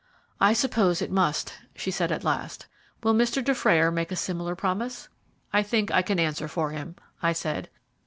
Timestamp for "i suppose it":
0.39-1.11